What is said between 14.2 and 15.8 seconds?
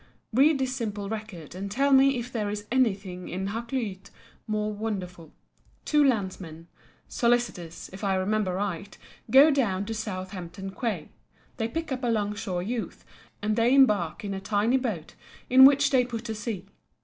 in a tiny boat in